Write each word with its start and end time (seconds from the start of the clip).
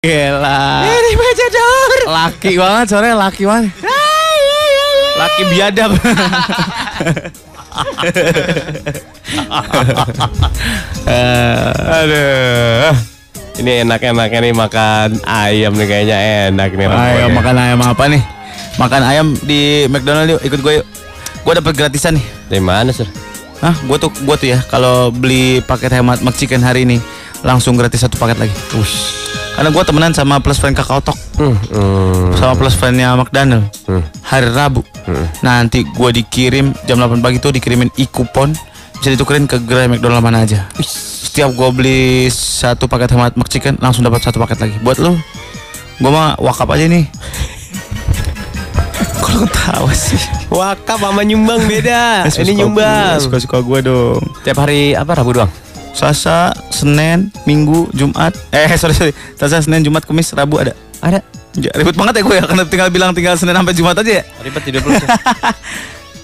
Gila. 0.00 0.80
Ini 0.80 1.12
Majador. 1.12 1.88
Laki 2.08 2.56
banget 2.56 2.86
sore 2.88 3.12
laki 3.12 3.44
banget. 3.44 3.68
Laki 5.20 5.42
biadab. 5.52 5.92
Aduh. 11.84 12.96
Ini 13.60 13.84
enak-enaknya 13.84 14.40
nih 14.40 14.54
makan 14.56 15.20
ayam 15.28 15.76
nih 15.76 15.84
kayaknya 15.84 16.48
enak 16.48 16.72
nih. 16.80 16.88
Ayo 16.88 17.28
makan 17.36 17.60
ayam 17.60 17.84
apa 17.84 18.08
nih? 18.08 18.24
Makan 18.80 19.02
ayam 19.04 19.36
di 19.44 19.84
McDonald 19.92 20.32
yuk, 20.32 20.40
ikut 20.48 20.64
gue 20.64 20.72
yuk. 20.80 20.86
Gue 21.44 21.52
dapat 21.60 21.76
gratisan 21.76 22.16
nih. 22.16 22.24
Dari 22.48 22.64
mana 22.64 22.88
sir? 22.88 23.04
Hah, 23.60 23.76
gue 23.76 23.96
tuh 24.00 24.08
gue 24.08 24.36
tuh 24.40 24.48
ya 24.48 24.64
kalau 24.64 25.12
beli 25.12 25.60
paket 25.60 25.92
hemat 26.00 26.24
McChicken 26.24 26.64
hari 26.64 26.88
ini 26.88 26.96
langsung 27.44 27.76
gratis 27.76 28.00
satu 28.00 28.16
paket 28.16 28.48
lagi. 28.48 28.56
Ush. 28.80 29.20
Karena 29.60 29.76
gue 29.76 29.84
temenan 29.84 30.16
sama 30.16 30.40
plus 30.40 30.56
friend 30.56 30.72
Kakao 30.72 31.04
Talk 31.04 31.20
Hmm, 31.36 31.52
hmm, 31.52 32.36
sama 32.36 32.52
plus 32.56 32.76
friendnya 32.76 33.12
McDonald 33.12 33.68
hmm. 33.88 34.24
hari 34.24 34.48
Rabu. 34.48 34.80
Hmm. 35.04 35.28
Nanti 35.44 35.84
gue 35.84 36.10
dikirim 36.16 36.72
jam 36.88 36.96
8 36.96 37.20
pagi 37.20 37.40
tuh 37.40 37.52
dikirimin 37.52 37.92
e-coupon 37.96 38.56
bisa 38.96 39.08
ditukerin 39.12 39.44
ke 39.44 39.60
gerai 39.64 39.88
McDonald 39.88 40.24
mana 40.24 40.48
aja. 40.48 40.64
Setiap 40.80 41.52
gue 41.52 41.68
beli 41.76 42.28
satu 42.32 42.88
paket 42.88 43.16
hemat 43.16 43.36
McChicken 43.36 43.76
langsung 43.80 44.00
dapat 44.04 44.24
satu 44.24 44.40
paket 44.40 44.64
lagi. 44.64 44.76
Buat 44.80 45.00
lo, 45.00 45.16
gue 45.96 46.10
mah 46.12 46.40
wakap 46.40 46.68
aja 46.76 46.84
nih. 46.88 47.04
Kalau 49.24 49.44
ketawa 49.44 49.92
sih. 49.92 50.20
Wakaf 50.52 51.00
sama 51.00 51.20
nyumbang 51.24 51.64
beda. 51.64 52.24
Ini 52.44 52.64
nyumbang. 52.64 53.16
Suka-suka 53.20 53.64
gue 53.64 53.92
dong. 53.92 54.20
Tiap 54.40 54.60
hari 54.60 54.92
apa 54.92 55.20
Rabu 55.20 55.36
doang? 55.36 55.52
Selasa, 55.92 56.54
Senin, 56.70 57.34
Minggu, 57.44 57.90
Jumat. 57.92 58.32
Eh 58.54 58.70
sorry 58.80 58.94
sorry. 58.94 59.12
Selasa, 59.36 59.64
Senin, 59.64 59.82
Jumat, 59.82 60.06
Kamis, 60.06 60.32
Rabu 60.32 60.60
ada. 60.62 60.72
Ada. 61.00 61.20
Ya, 61.58 61.74
ribet 61.74 61.98
banget 61.98 62.22
ya 62.22 62.22
gue 62.22 62.36
ya 62.38 62.44
karena 62.46 62.62
tinggal 62.62 62.88
bilang 62.94 63.10
tinggal 63.10 63.34
Senin 63.34 63.58
sampai 63.58 63.74
Jumat 63.74 63.98
aja 63.98 64.22
ya. 64.22 64.24
Ribet 64.44 64.62
hidup 64.70 64.86
lu. 64.86 64.94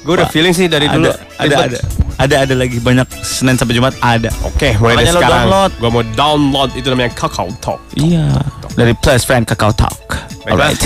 Gue 0.07 0.15
udah 0.23 0.31
feeling 0.31 0.55
sih 0.55 0.71
dari 0.71 0.87
dulu. 0.87 1.11
Ada, 1.11 1.19
ada, 1.35 1.55
ada, 1.67 1.79
ada, 2.23 2.35
ada 2.47 2.55
lagi 2.55 2.79
banyak 2.79 3.11
Senin 3.27 3.59
sampai 3.59 3.75
Jumat 3.75 3.91
ada. 3.99 4.31
Oke, 4.47 4.79
mulai 4.79 5.03
dari 5.03 5.11
Makanya 5.11 5.11
lo 5.11 5.19
sekarang. 5.19 5.35
download. 5.35 5.73
Gue 5.83 5.91
mau 5.91 6.05
download 6.15 6.71
itu 6.79 6.87
namanya 6.95 7.11
Kakao 7.19 7.51
Talk. 7.59 7.83
Iya. 7.99 8.39
Dari 8.79 8.95
Plus 9.03 9.27
Friend 9.27 9.43
Kakao 9.43 9.75
Talk. 9.75 9.99
Alright. 10.47 10.79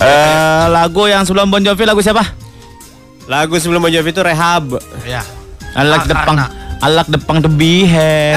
Eh 0.00 0.64
lagu 0.72 1.04
yang 1.12 1.28
sebelum 1.28 1.52
Bon 1.52 1.60
Jovi 1.60 1.84
lagu 1.84 2.00
siapa? 2.00 2.24
Lagu 3.28 3.60
sebelum 3.60 3.84
Bon 3.84 3.92
Jovi 3.92 4.16
itu 4.16 4.24
Rehab. 4.24 4.80
Ya. 5.04 5.20
I 5.76 5.84
like 5.84 6.08
the 6.08 6.16
punk. 6.76 6.84
I 6.84 6.88
like 6.92 7.08
the 7.08 7.18
punk 7.18 7.40
the 7.40 7.50
behead. 7.50 8.36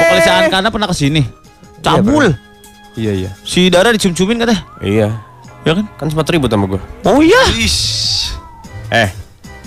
Vokalisnya 0.00 0.32
Ankana 0.46 0.68
pernah 0.68 0.88
ke 0.88 0.96
sini. 0.96 1.22
Cabul. 1.80 2.32
Iya 2.92 3.12
iya. 3.16 3.30
Si 3.40 3.68
Dara 3.68 3.90
dicium-ciumin 3.90 4.36
katanya. 4.38 4.62
Iya. 4.80 5.08
Ya 5.60 5.72
kan? 5.76 5.84
Kan 5.96 6.06
sempat 6.08 6.28
ribut 6.28 6.48
sama 6.48 6.64
gue. 6.66 6.80
Oh 7.04 7.20
iya. 7.20 7.40
Ish. 7.52 8.32
Eh, 8.90 9.08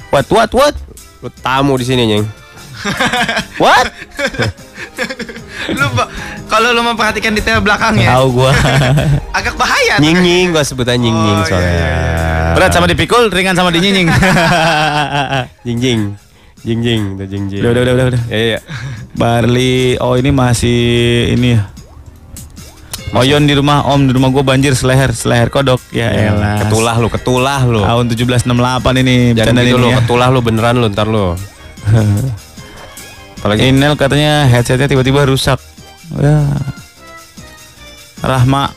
What 0.10 0.30
what 0.30 0.52
what? 0.54 0.76
lu 1.24 1.32
tamu 1.40 1.80
di 1.80 1.88
sini 1.88 2.04
nyeng. 2.06 2.26
What? 3.64 3.88
Lu 5.72 5.88
kalau 6.52 6.76
lu 6.76 6.84
memperhatikan 6.84 7.32
detail 7.32 7.64
belakangnya 7.64 8.12
Tahu 8.12 8.28
gua. 8.36 8.52
agak 9.40 9.56
bahaya. 9.56 9.96
Nying 10.04 10.20
nying, 10.20 10.48
gue 10.52 10.60
sebutan 10.62 11.00
nying 11.00 11.16
nying 11.16 11.40
Oh, 11.40 11.48
soalnya. 11.48 11.72
iya, 11.72 11.88
iya, 11.88 12.54
Berat 12.54 12.76
sama 12.76 12.86
dipikul, 12.86 13.32
ringan 13.32 13.56
sama 13.56 13.72
dinyinying. 13.72 14.12
Jing 15.64 16.14
jing. 16.64 16.80
Jing 16.80 17.02
udah 17.16 17.28
jing 17.28 17.44
jing. 17.48 17.60
udah, 17.60 17.72
udah, 17.72 17.82
udah, 17.84 17.94
udah, 17.94 18.06
udah. 18.10 18.22
Ya 18.28 18.40
ya. 18.56 18.60
Barley, 19.14 20.00
oh 20.00 20.16
ini 20.16 20.32
masih 20.32 20.80
ini 21.32 21.48
ya. 21.54 21.62
Oyon 23.14 23.46
di 23.46 23.54
rumah 23.54 23.86
Om, 23.86 24.10
di 24.10 24.14
rumah 24.18 24.34
gua 24.34 24.42
banjir 24.42 24.74
seleher, 24.74 25.14
seleher 25.14 25.54
kodok. 25.54 25.78
Ya 25.94 26.10
elah. 26.10 26.66
Ketulah 26.66 26.98
lu, 26.98 27.08
ketulah 27.08 27.62
lu. 27.62 27.86
Tahun 27.86 28.06
1768 28.10 28.50
ini 29.06 29.38
Jangan 29.38 29.54
gitu 29.54 29.62
ini 29.62 29.72
lu, 29.78 29.88
ya. 29.88 30.02
ketulah 30.02 30.28
lu 30.34 30.42
beneran 30.42 30.82
lu 30.82 30.90
ntar 30.90 31.06
lu. 31.06 31.38
Apalagi 33.38 33.70
Inel 33.70 33.94
katanya 33.94 34.50
headsetnya 34.50 34.90
tiba-tiba 34.90 35.30
rusak. 35.30 35.62
Ya. 36.18 36.42
Rahma, 38.24 38.72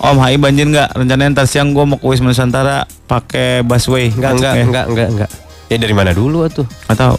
Om 0.00 0.16
HI 0.18 0.36
banjir 0.40 0.66
nggak? 0.66 0.96
Rencananya 0.96 1.30
ntar 1.38 1.46
siang 1.46 1.70
gua 1.70 1.86
mau 1.86 2.00
Wisma 2.02 2.34
Nusantara 2.34 2.82
pakai 3.06 3.62
busway. 3.62 4.10
enggak 4.10 4.32
enggak 4.34 4.54
Eh, 4.58 4.64
enggak 4.66 4.84
enggak 4.90 5.08
enggak. 5.14 5.30
Ya 5.66 5.76
dari 5.78 5.94
mana 5.94 6.14
dulu 6.14 6.46
tuh? 6.46 6.66
Tahu. 6.86 7.16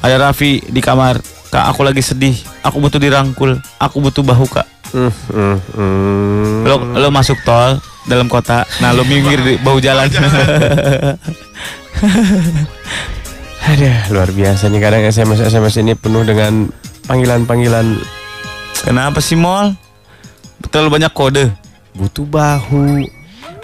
Ada 0.00 0.16
Raffi 0.16 0.64
di 0.64 0.80
kamar. 0.80 1.20
Kak, 1.50 1.74
aku 1.74 1.82
lagi 1.82 2.00
sedih. 2.00 2.38
Aku 2.62 2.78
butuh 2.78 3.02
dirangkul. 3.02 3.58
Aku 3.82 3.98
butuh 4.00 4.22
bahu, 4.22 4.46
Kak. 4.48 4.64
Hmm, 4.94 5.10
hmm, 5.10 5.56
hmm. 5.76 6.66
Lo 6.66 6.76
lo 6.98 7.08
masuk 7.10 7.42
tol 7.42 7.78
dalam 8.06 8.30
kota. 8.30 8.64
Nah, 8.78 8.94
lo 8.94 9.02
minggir 9.04 9.42
di 9.42 9.54
bau 9.58 9.76
jalan. 9.82 10.08
Aduh, 13.70 13.98
luar 14.16 14.30
biasa 14.32 14.72
nih 14.72 14.80
kadang 14.80 15.04
SMS 15.04 15.46
SMS 15.46 15.74
ini 15.84 15.92
penuh 15.94 16.24
dengan 16.24 16.66
panggilan-panggilan 17.04 18.00
Kenapa 18.80 19.20
sih, 19.20 19.36
Mol? 19.36 19.76
Terlalu 20.72 21.02
banyak 21.02 21.12
kode. 21.12 21.44
butuh 21.90 22.24
bahu, 22.24 23.04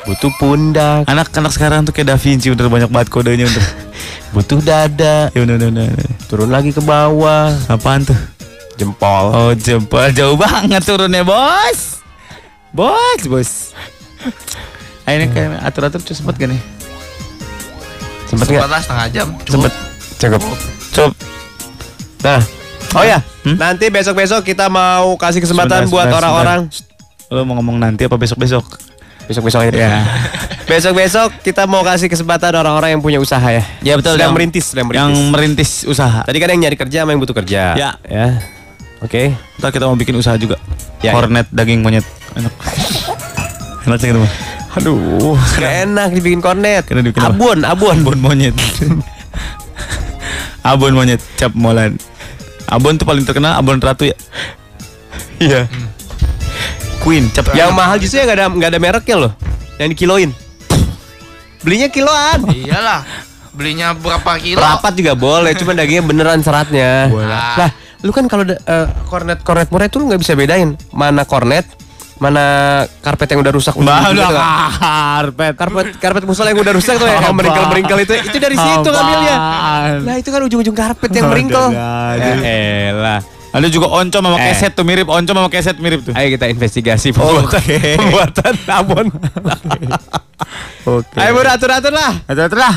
butuh 0.06 0.30
pundak, 0.36 1.02
Anak-anak 1.04 1.50
sekarang 1.50 1.82
tuh 1.82 1.90
kayak 1.90 2.08
Da 2.08 2.16
Vinci 2.16 2.48
udah 2.48 2.64
banyak 2.64 2.86
banget 2.86 3.08
kodenya 3.08 3.44
untuk. 3.44 3.62
butuh 4.34 4.58
dada, 4.60 5.28
Ya 5.30 5.40
udah 5.40 5.54
udah 5.56 5.68
udah. 5.68 5.86
udah. 5.88 6.10
turun 6.26 6.48
lagi 6.48 6.70
ke 6.70 6.78
bawah, 6.78 7.50
Apaan 7.66 8.02
tuh? 8.02 8.16
jempol. 8.76 9.24
Oh, 9.30 9.52
jempol 9.52 10.06
jauh 10.10 10.36
banget 10.36 10.80
turunnya, 10.80 11.20
Bos. 11.20 11.98
Bos, 12.70 13.20
bos. 13.24 13.50
Ah, 15.02 15.12
ini 15.12 15.26
kayak 15.26 15.58
atur-atur 15.60 15.98
tuh 15.98 16.12
sempet 16.12 16.36
gak 16.36 16.50
nih? 16.50 16.60
Sempet? 18.26 18.46
Sempat 18.48 18.68
lah 18.68 18.80
setengah 18.80 19.06
jam. 19.10 19.28
Sempet. 19.42 19.72
Cukup. 20.18 20.42
Coba. 20.92 21.14
Nah, 22.18 22.40
oh 22.92 23.04
ya, 23.04 23.18
Hmm? 23.42 23.54
nanti 23.54 23.86
besok-besok 23.86 24.42
kita 24.42 24.66
mau 24.66 25.14
kasih 25.14 25.38
kesempatan 25.38 25.86
Sebentar, 25.86 25.92
buat 25.94 26.04
sebentar, 26.04 26.20
orang-orang. 26.20 26.60
Lo 27.28 27.40
mau 27.42 27.54
ngomong 27.56 27.78
nanti 27.78 28.02
apa 28.02 28.14
besok-besok? 28.14 28.64
Besok-besok 29.26 29.60
aja. 29.66 29.70
Ya. 29.70 29.90
Besok-besok 30.70 31.42
kita 31.42 31.66
mau 31.66 31.82
kasih 31.82 32.10
kesempatan 32.10 32.50
orang-orang 32.54 32.98
yang 32.98 33.02
punya 33.02 33.18
usaha 33.18 33.42
ya. 33.42 33.62
Ya 33.82 33.94
betul. 33.94 34.14
Sedang 34.14 34.30
yang- 34.30 34.34
merintis, 34.34 34.64
sedang 34.66 34.86
merintis. 34.86 35.02
Yang 35.02 35.14
merintis 35.30 35.70
usaha. 35.86 36.20
Tadi 36.22 36.38
kan 36.38 36.48
yang 36.54 36.60
nyari 36.66 36.76
kerja 36.78 36.98
sama 37.02 37.10
yang 37.14 37.20
butuh 37.22 37.36
kerja. 37.36 37.74
Ya. 37.74 37.90
Ya. 38.02 38.26
Oke. 39.02 39.34
Ntar 39.58 39.70
kita 39.70 39.86
mau 39.86 39.94
bikin 39.94 40.14
usaha 40.14 40.34
juga. 40.34 40.58
Ya, 41.04 41.12
Kornet 41.12 41.46
daging 41.50 41.82
monyet. 41.82 42.06
Enak. 42.34 42.54
Enak 43.86 43.98
sih 44.02 44.08
gitu 44.10 44.18
mah. 44.18 44.32
Aduh. 44.76 45.36
Gak 45.56 45.88
enak 45.88 46.08
dibikin 46.12 46.40
kornet. 46.44 46.84
Dibikin 46.84 47.22
apa? 47.22 47.32
abon, 47.32 47.58
abon. 47.64 47.96
Abon 48.02 48.18
monyet. 48.20 48.54
Abon 50.66 50.98
monyet 50.98 51.22
cap 51.38 51.54
molan. 51.54 51.94
Abon 52.66 52.98
tuh 52.98 53.06
paling 53.06 53.22
terkenal 53.22 53.54
Abon 53.54 53.78
Ratu 53.78 54.10
ya. 54.10 54.16
Iya. 55.38 55.70
Queen 57.06 57.30
cap 57.30 57.54
Yang 57.54 57.70
mahal 57.70 57.96
justru 58.02 58.18
yang 58.18 58.26
gak 58.26 58.36
ada 58.36 58.46
nggak 58.50 58.70
ada 58.74 58.80
mereknya 58.82 59.16
loh. 59.16 59.32
Yang 59.78 59.88
dikiloin. 59.94 60.30
Belinya 61.62 61.86
kiloan. 61.86 62.38
Iyalah. 62.50 63.00
Belinya 63.54 63.94
berapa 63.94 64.36
kilo? 64.36 64.58
Rapat 64.58 64.92
juga 64.92 65.14
boleh, 65.14 65.54
cuma 65.54 65.72
dagingnya 65.72 66.02
beneran 66.02 66.42
seratnya. 66.42 67.06
Boleh. 67.08 67.30
Lah, 67.30 67.70
lu 68.02 68.10
kan 68.10 68.26
kalau 68.26 68.42
da- 68.42 68.58
eh, 68.58 68.86
kornet 69.06 69.40
kornet 69.40 69.70
murah 69.70 69.86
itu 69.86 69.96
lu 69.96 70.10
nggak 70.10 70.20
bisa 70.20 70.34
bedain 70.34 70.74
mana 70.90 71.22
kornet, 71.22 71.64
mana 72.18 72.44
karpet 73.00 73.32
yang 73.32 73.40
udah 73.40 73.54
rusak. 73.54 73.72
Mbak 73.72 73.98
Gitu 74.02 74.12
udah 74.12 74.28
kan. 74.28 74.42
karpet. 74.76 75.52
Karpet 75.56 75.86
karpet 75.96 76.24
musola 76.26 76.50
yang 76.50 76.60
udah 76.60 76.74
rusak 76.74 76.98
tuh 76.98 77.06
yang 77.06 77.16
Apaan? 77.16 77.32
meringkel 77.34 77.64
meringkel 77.66 77.98
itu 78.02 78.12
itu 78.20 78.36
dari 78.36 78.56
situ 78.58 78.88
ngambilnya. 78.88 79.36
Lah 80.02 80.16
itu 80.18 80.28
kan 80.28 80.40
ujung-ujung 80.42 80.76
karpet 80.76 81.10
yang 81.14 81.26
meringkel. 81.30 81.64
Ya 81.70 82.34
elah. 82.90 83.20
Ada 83.56 83.72
juga 83.72 83.88
oncom 83.88 84.20
sama 84.20 84.36
Eh. 84.36 84.52
keset 84.52 84.76
tuh 84.76 84.84
mirip 84.84 85.08
oncom 85.08 85.32
sama 85.32 85.48
keset 85.48 85.76
mirip 85.80 86.04
tuh. 86.04 86.12
Ayo 86.12 86.28
kita 86.30 86.46
investigasi 86.46 87.16
Oh, 87.16 87.40
pembuatan, 87.40 87.56
Oke. 87.56 87.76
pembuatan 87.96 88.54
abon. 88.68 89.06
Oke. 91.00 91.16
Ayo 91.16 91.30
bro 91.32 91.48
atur 91.48 91.70
lah. 91.90 92.12
Atur 92.28 92.52
lah. 92.52 92.76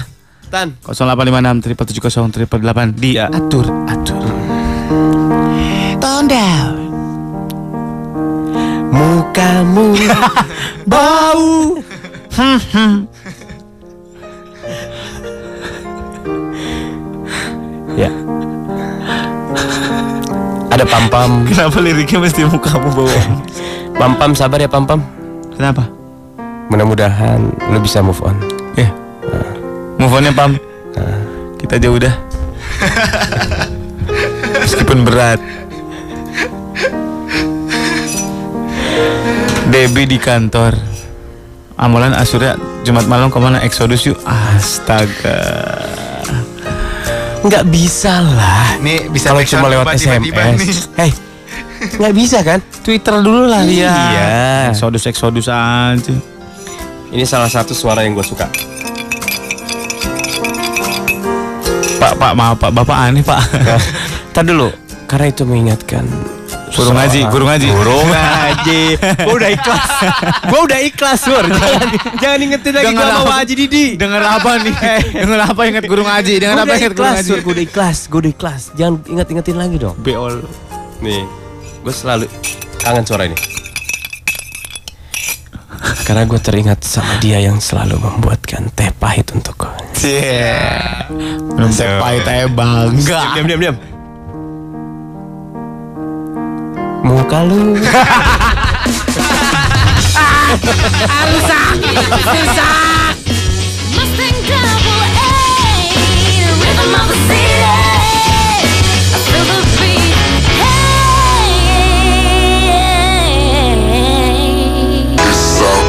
Tan. 0.49 0.73
0856 0.81 1.61
triple 1.61 1.85
7 2.09 2.31
triple 2.31 2.63
8 2.63 2.95
di 2.95 3.19
atur 3.19 3.67
atur. 3.85 4.23
Tone 5.99 6.25
down. 6.25 6.75
Mukamu 8.89 9.93
Bau. 10.89 11.77
ada 20.79 20.87
pam 20.87 21.05
pam 21.11 21.31
Kenapa 21.51 21.77
liriknya 21.83 22.23
mesti 22.23 22.47
muka 22.47 22.79
mukamu 22.79 22.89
bawa? 23.03 23.19
pam 23.99 24.11
pam 24.15 24.31
sabar 24.31 24.63
ya 24.63 24.71
pam 24.71 24.87
pam 24.87 25.03
Kenapa? 25.59 25.99
Mudah-mudahan 26.71 27.51
lu 27.67 27.83
bisa 27.83 27.99
move 27.99 28.23
on. 28.23 28.39
Ya. 28.79 28.87
Yeah. 28.87 28.91
Nah. 29.27 29.51
Move 29.99 30.15
onnya 30.21 30.31
Pam. 30.31 30.55
Nah. 30.95 31.19
Kita 31.59 31.75
aja 31.75 31.89
udah. 31.91 32.13
Meskipun 34.63 35.03
berat. 35.03 35.43
Debbie 39.67 40.07
di 40.07 40.15
kantor. 40.15 40.79
Amalan 41.75 42.15
Asurya 42.15 42.55
Jumat 42.87 43.03
malam 43.11 43.27
ke 43.27 43.39
mana? 43.41 43.59
Exodus 43.59 44.07
yuk. 44.07 44.15
Astaga. 44.23 45.43
Nggak 47.49 47.65
bisa 47.65 48.21
lah. 48.21 48.77
Nih 48.77 49.09
bisa 49.09 49.33
Kalau 49.33 49.41
cuma 49.41 49.67
lewat 49.67 49.97
tiba-tiba 49.97 50.53
nih. 50.53 50.69
SMS. 50.69 50.77
Hei, 50.93 51.11
nggak 51.97 52.13
bisa 52.13 52.37
kan? 52.45 52.59
Twitter 52.85 53.15
dulu 53.19 53.49
lah 53.49 53.65
Iya 53.65 53.89
Iya. 53.89 54.25
Exodus 54.69 55.09
Exodus 55.09 55.47
aja 55.49 56.13
Ini 57.09 57.25
salah 57.25 57.49
satu 57.49 57.73
suara 57.73 58.05
yang 58.05 58.13
gue 58.13 58.21
suka. 58.21 58.45
Pak 61.99 62.13
Pak 62.15 62.31
maaf 62.31 62.55
Pak 62.55 62.71
Bapak 62.71 62.97
aneh 63.09 63.25
Pak 63.25 63.41
Tadi 64.29 64.55
dulu, 64.55 64.69
karena 65.03 65.25
itu 65.27 65.43
mengingatkan 65.43 66.05
Guru 66.79 66.91
ngaji 66.95 67.19
Guru 67.27 67.43
ngaji 67.43 67.67
Guru 67.75 67.97
ngaji. 68.13 68.81
Gue 69.27 69.33
udah 69.35 69.49
ikhlas. 69.51 69.85
Gue 70.47 70.59
udah 70.63 70.79
ikhlas, 70.79 71.19
Sur. 71.19 71.45
Jangan, 71.59 71.87
jangan 72.23 72.39
ingetin 72.39 72.71
lagi 72.71 72.85
gue 72.87 72.91
Dengar 72.95 73.07
sama? 73.11 73.33
Haji 73.35 73.53
Didi. 73.59 73.85
Dengar 73.99 74.21
apa 74.23 74.51
nih 74.63 74.75
Dengar 75.27 75.39
apa 75.43 75.61
ingat 75.67 75.83
guru 75.85 76.03
ngaji 76.07 76.33
Dengar 76.39 76.55
Gue 76.55 76.63
apa 76.63 76.73
ingat 76.79 76.93
guru 76.95 77.03
ikhlas, 77.03 77.15
ngaji 77.19 77.29
Sur. 77.29 77.39
Gue 77.43 77.53
udah 77.53 77.65
ikhlas. 77.67 77.97
Gue 78.07 78.19
udah 78.23 78.31
ikhlas. 78.31 78.61
Jangan 78.79 78.93
inget-ingetin 79.05 79.55
lagi 79.59 79.75
dong. 79.75 79.95
Beol 79.99 80.35
Nih, 80.99 81.23
gue 81.83 81.93
selalu 81.93 82.25
kangen 82.79 83.03
suara 83.03 83.27
ini. 83.27 83.37
Karena 86.03 86.25
gue 86.25 86.39
teringat 86.41 86.81
sama 86.81 87.21
dia 87.21 87.37
yang 87.37 87.61
selalu 87.61 88.01
membuatkan 88.01 88.67
teh 88.73 88.89
pahit 88.97 89.29
untukku. 89.29 89.69
Iya 90.01 91.05
Minum 91.53 91.69
teh 91.69 91.85
pahit 92.01 92.25
aja 92.25 92.47
bangga 92.49 93.21
Diam, 93.37 93.45
diam, 93.45 93.59
diam. 93.61 93.75
Muka 97.09 97.41
lu. 97.41 97.73
Mustang 103.89 104.37
Club 104.45 104.88